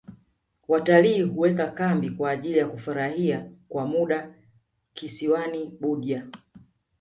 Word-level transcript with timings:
watalii 0.67 1.21
huweka 1.21 1.67
kambi 1.67 2.09
kwa 2.09 2.31
ajili 2.31 2.57
ya 2.57 2.67
kufurahia 2.67 3.51
kwa 3.69 3.85
muda 3.87 4.33
kisiwani 4.93 5.77
budya 5.81 6.27